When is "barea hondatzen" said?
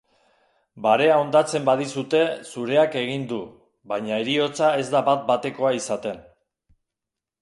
0.85-1.67